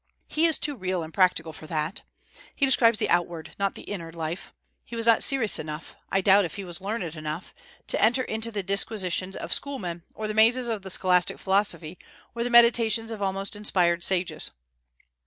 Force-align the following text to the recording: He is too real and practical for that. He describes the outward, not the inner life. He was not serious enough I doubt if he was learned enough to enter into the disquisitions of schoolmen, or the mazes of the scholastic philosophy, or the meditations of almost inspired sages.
He 0.27 0.47
is 0.47 0.57
too 0.57 0.75
real 0.75 1.03
and 1.03 1.13
practical 1.13 1.53
for 1.53 1.67
that. 1.67 2.01
He 2.55 2.65
describes 2.65 2.97
the 2.97 3.07
outward, 3.11 3.51
not 3.59 3.75
the 3.75 3.83
inner 3.83 4.11
life. 4.11 4.51
He 4.83 4.95
was 4.95 5.05
not 5.05 5.21
serious 5.21 5.59
enough 5.59 5.95
I 6.11 6.21
doubt 6.21 6.43
if 6.43 6.55
he 6.55 6.63
was 6.63 6.81
learned 6.81 7.15
enough 7.15 7.53
to 7.85 8.01
enter 8.01 8.23
into 8.23 8.49
the 8.49 8.63
disquisitions 8.63 9.35
of 9.35 9.53
schoolmen, 9.53 10.01
or 10.15 10.27
the 10.27 10.33
mazes 10.33 10.67
of 10.67 10.81
the 10.81 10.89
scholastic 10.89 11.37
philosophy, 11.37 11.99
or 12.33 12.43
the 12.43 12.49
meditations 12.49 13.11
of 13.11 13.21
almost 13.21 13.55
inspired 13.55 14.03
sages. 14.03 14.49